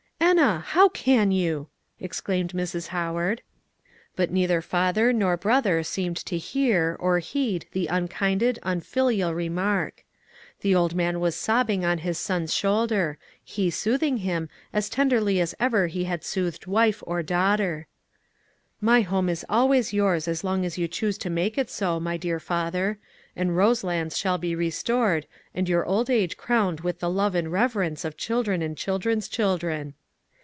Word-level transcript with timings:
"Enna, 0.31 0.59
how 0.61 0.87
can 0.87 1.31
you!" 1.33 1.67
exclaimed 1.99 2.53
Mrs. 2.53 2.87
Howard. 2.87 3.41
But 4.15 4.31
neither 4.31 4.61
father 4.61 5.11
nor 5.11 5.35
brother 5.35 5.83
seemed 5.83 6.15
to 6.25 6.37
hear, 6.37 6.95
or 7.01 7.19
heed 7.19 7.65
the 7.73 7.87
unkind, 7.87 8.57
unfilial 8.63 9.33
remark. 9.33 10.05
The 10.61 10.73
old 10.73 10.95
man 10.95 11.19
was 11.19 11.35
sobbing 11.35 11.83
on 11.83 11.97
his 11.97 12.17
son's 12.17 12.53
shoulder; 12.55 13.17
he 13.43 13.69
soothing 13.69 14.17
him 14.17 14.47
as 14.71 14.87
tenderly 14.87 15.41
as 15.41 15.53
ever 15.59 15.87
he 15.87 16.05
had 16.05 16.23
soothed 16.23 16.65
wife 16.65 17.03
or 17.05 17.21
daughter. 17.21 17.87
"My 18.79 19.01
home 19.01 19.27
is 19.27 19.45
yours 19.93 20.29
as 20.29 20.45
long 20.45 20.63
as 20.65 20.77
you 20.77 20.87
choose 20.87 21.17
to 21.19 21.29
make 21.29 21.57
it 21.57 21.69
so, 21.69 21.99
my 21.99 22.15
dear 22.15 22.39
father; 22.39 22.99
and 23.35 23.57
Roselands 23.57 24.17
shall 24.17 24.37
be 24.37 24.55
restored, 24.55 25.27
and 25.53 25.67
your 25.67 25.85
old 25.85 26.09
age 26.09 26.37
crowned 26.37 26.79
with 26.79 26.99
the 26.99 27.09
love 27.09 27.35
and 27.35 27.51
reverence 27.51 28.05
of 28.05 28.15
children 28.15 28.61
and 28.61 28.77
children's 28.77 29.27
children." 29.27 29.93